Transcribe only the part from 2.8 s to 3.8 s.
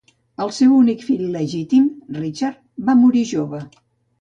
va morir jove.